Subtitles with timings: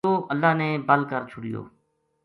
[0.05, 1.61] یوہ اللہ نے بل کر چھڑیو